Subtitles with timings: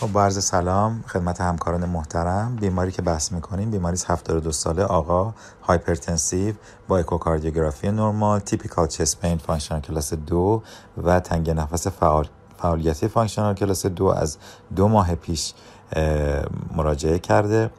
[0.00, 2.56] خب با سلام خدمت همکاران محترم.
[2.56, 6.54] بیماری که بحث می‌کنیم بیماری 72 ساله آقا hypertensive
[6.88, 10.62] با اکوکاردیوگرافی نرمال typical chest pain functional class دو
[11.04, 12.28] و تنگ نفس فعال
[12.58, 14.38] فعالیتی functional class دو از
[14.76, 15.54] دو ماه پیش
[16.76, 17.70] مراجعه کرده.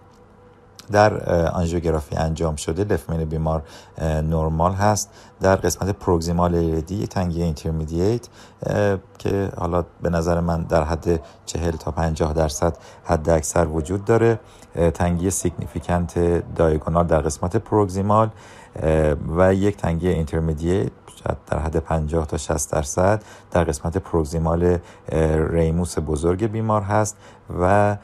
[0.91, 3.63] در آنژیوگرافی انجام شده left main بیمار
[4.01, 5.09] نرمال هست.
[5.41, 8.27] در قسمت proximal LAD تنگی intermediate
[9.17, 14.39] که حالا به نظر من در حد 40 تا 50 درصد حد اکثر وجود داره.
[14.93, 18.29] تنگی significant diagonal در قسمت proximal
[19.37, 20.11] و یک تنگی
[21.25, 24.77] intermediate در حد 50 تا 60 درصد در قسمت proximal
[25.49, 27.17] ramus بزرگ بیمار هست
[27.59, 27.97] و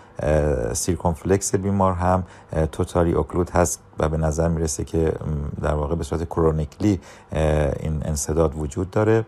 [0.73, 2.23] circumflex بیمار هم
[2.71, 5.13] totally occluded هست و به نظر می‌رسه که
[5.61, 7.01] در واقع به صورت chronically
[7.79, 9.25] این انسداد وجود داره.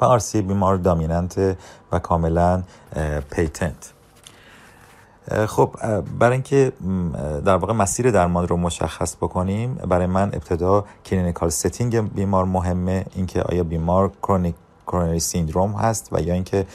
[0.00, 1.56] و RCA بیمار dominant
[1.92, 2.62] و کاملا
[3.30, 3.92] patent.
[5.28, 5.76] خب
[6.18, 6.72] برای اینکه
[7.44, 13.42] در واقع مسیر درمان رو مشخص بکنیم برای من ابتدا clinical setting بیمار مهمه اینکه
[13.42, 14.54] آیا بیمار chronic
[14.90, 16.66] coronary syndrome هست و یا اینکه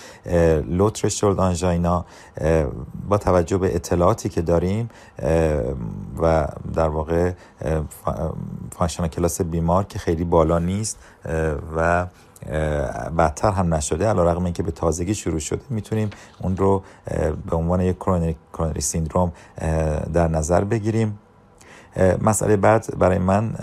[0.68, 2.06] low threshold angina
[3.10, 4.90] با توجه به اطلاعاتی که داریم
[6.22, 7.32] و در واقع
[8.78, 11.00] functional class بیمار که خیلی بالا نیست
[11.78, 12.06] و
[13.18, 14.08] بدتر هم نشده.
[14.08, 15.62] علی رغم اینکه به تازگی شروع شده.
[15.70, 16.10] می‌تونیم
[16.42, 16.84] اون رو
[17.50, 19.32] به عنوان یک coronary syndrome
[20.14, 21.20] در نظر بگیریم.
[22.22, 23.56] مسئله بعد برای من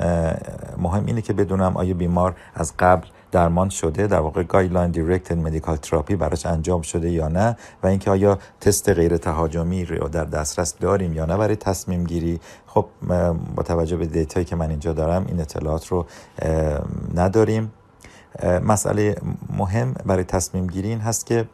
[0.78, 5.76] مهم اینه که بدونم آیا بیمار از قبل درمان شده در واقع guideline directed medical
[5.76, 10.74] therapy براش انجام شده یا نه و اینکه آیا تست غیر تهاجمی رو در دسترس
[10.78, 12.40] داریم یا نه برای تصمیم گیری.
[12.66, 12.86] خب
[13.56, 16.06] با توجه به data یی که من اینجا دارم این اطلاعات رو
[17.14, 17.72] نداریم.
[18.64, 19.16] مسئله
[19.56, 21.48] مهم برای تصمیم گیری این هست که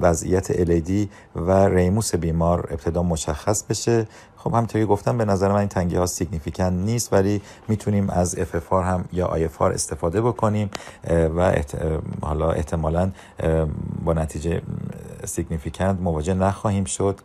[0.00, 4.06] وضعیت LAD و ramus بیمار ابتدا مشخص بشه.
[4.36, 8.72] خب همونطوری گفتم به نظر من این تنگی ها significant نیست ولی می‌تونیم از اف
[8.72, 10.70] هم یا آی استفاده بکنیم
[11.36, 11.54] و
[12.22, 13.10] حالا احتمالا
[14.04, 14.62] با نتیجه
[15.24, 17.20] significant مواجه نخواهیم شد.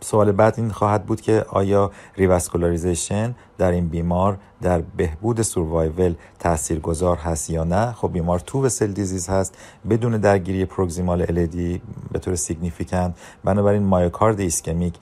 [0.00, 6.80] سوال بعد این خواهد بود که آیا revascularization در این بیمار در بهبود survival تأثیر
[6.80, 9.54] گذار هست یا نه؟ خب بیمار two vessel disease هست
[9.90, 11.82] بدون درگیری proximal LAD
[12.12, 13.14] به طور significant.
[13.44, 14.94] بنابراین myocard ایسکمیک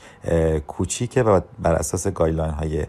[0.67, 2.87] کوچیکه و بر اساس guideline های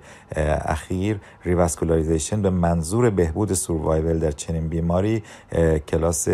[0.65, 5.23] اخیر revascularization به منظور بهبود survival در چنین بیماری
[5.87, 6.27] class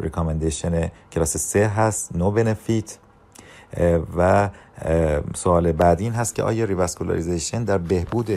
[0.00, 2.98] recommendation class 3 هست no benefit.
[4.16, 4.48] و
[5.34, 8.30] سوال بعدی این هست که آیا revascularization در بهبود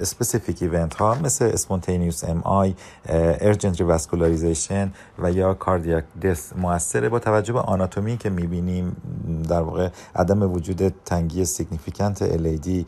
[0.00, 7.52] specific event ها مثل spontaneous MI urgent revascularization و یا cardiac death موثره با توجه
[7.52, 8.96] به آناتومی که می‌بینیم
[9.48, 12.86] در واقع عدم وجود تنگی significant LAD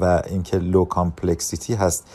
[0.00, 2.06] و اینکه low complexity هست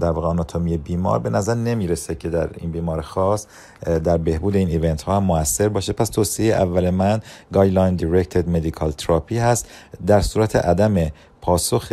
[0.00, 3.46] در واقع آناتومی بیمار به نظر نمی‌رسه که در این بیمار خاص
[4.04, 5.92] در بهبود این event ها هم موثر باشه.
[5.92, 7.20] پس توصیه اول من
[7.52, 9.68] guideline directed medical therapy هست.
[10.06, 11.10] در صورت عدم
[11.48, 11.92] پاسخ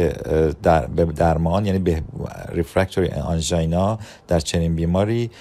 [0.63, 0.85] در
[1.15, 2.03] درمان یعنی به
[2.49, 5.31] refractory angina در چنین بیماری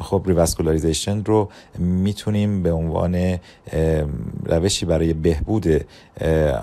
[0.00, 3.38] خب revascularization رو می‌تونیم به عنوان
[4.44, 5.66] روشی برای بهبود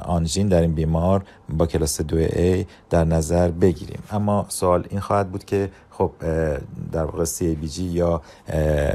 [0.06, 4.04] آنژین در این بیمار با کلاس 2A در نظر بگیریم.
[4.12, 5.70] اما سوال این خواهد بود که
[6.02, 6.12] خب
[6.92, 8.22] در واقع CABG یا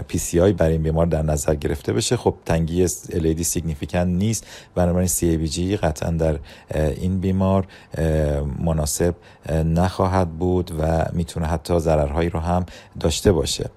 [0.09, 2.17] PCI برای این بیمار در نظر گرفته بشه.
[2.17, 4.47] خب تنگی LAD significant نیست.
[4.75, 6.39] بنابراین CABG قطعا در
[6.75, 7.67] این بیمار
[8.59, 9.15] مناسب
[9.65, 12.67] نخواهد بود و می‌تونه حتی ضررهایی رو هم
[13.01, 13.71] داشته باشه.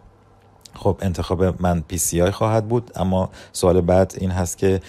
[0.80, 4.82] خب انتخاب من PCI خواهد بود اما سوال بعد این هست که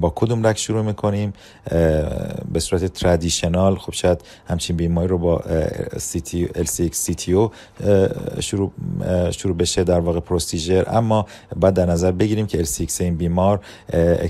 [0.00, 1.32] با کدوم رگ شروع می‌کنیم؟
[2.52, 5.42] به صورت traditional خب شاید همچین بیماری رو با
[5.98, 7.50] CTO
[8.40, 8.72] شروع
[9.30, 11.26] شروع بشه در واقع procedure اما
[11.56, 13.60] بعد در نظر بگیریم که سی این بیمار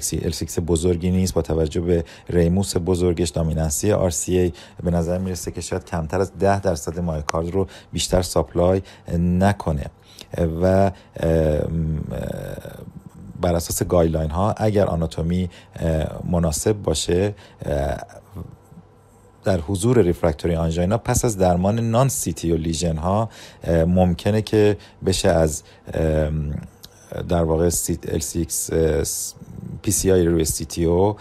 [0.00, 3.93] سی بزرگی نیست با توجه به ramus بزرگش dominancy
[4.28, 4.52] ای
[4.84, 8.82] به نظر می‌رسه که شاید کمتر از 10 درصد مایکارد رو بیشتر ساپلای
[9.19, 9.84] نکنه.
[10.62, 10.91] و
[13.41, 15.50] بر اساس گایدلاین ها اگر آناتومی
[16.31, 17.35] مناسب باشه
[19.44, 23.29] در حضور ریفرکتوری آنژینا پس از درمان نان سیتی و لیژن ها
[23.69, 24.76] ممکنه که
[25.06, 25.62] بشه از
[27.29, 28.73] در واقع LCX
[29.87, 31.17] PCI روی CTO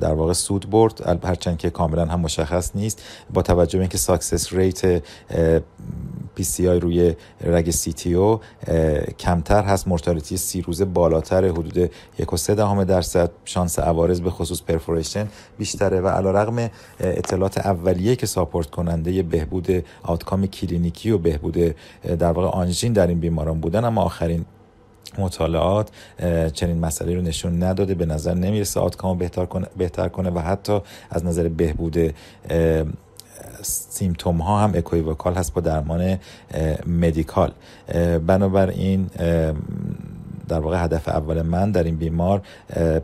[0.00, 1.24] در واقع سود برد.
[1.24, 3.02] هرچند که کاملا هم مشخص نیست.
[3.32, 5.02] با توجه به اینکه success rate
[6.36, 8.40] PCI روی رگ CTO
[9.18, 9.88] کمتر هست.
[9.88, 13.30] mortality سی روزه بالاتر حدود یک و سه دهم درصد.
[13.44, 15.28] شانس عوارض به خصوص perforation
[15.58, 16.00] بیشتره.
[16.00, 21.74] و علی رغم اطلاعات اولیه که support کننده بهبود outcome کلینیکی و بهبود
[22.18, 23.84] در واقع آنژین در این بیماران بودن.
[23.84, 24.44] اما آخرین
[25.18, 25.90] مطالعات
[26.52, 27.94] چنین مسئله رو نشون نداده.
[27.94, 30.80] به نظر نمی‌رسه outcome بهتر کنه, بهتر کنه و حتی
[31.10, 32.14] از نظر بهبود
[33.62, 36.18] symptom ها هم equivocal هست با درمان
[36.86, 37.52] medical.
[38.26, 39.10] بنابراین
[40.48, 42.42] در واقع هدف اول من در این بیمار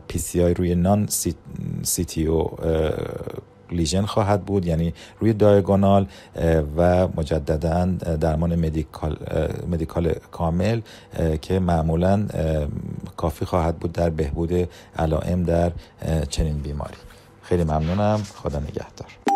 [0.07, 6.07] PCI روی non-CTO lesion خواهد بود یعنی روی diagonal
[6.77, 7.85] و مجددا
[8.21, 9.17] درمان مدیکال,
[9.71, 10.81] مدیکال کامل
[11.41, 12.27] که معمولا
[13.17, 15.71] کافی خواهد بود در بهبود علائم در
[16.29, 16.97] چنین بیماری.
[17.41, 18.23] خیلی ممنونم.
[18.35, 19.32] خدا نگهدار.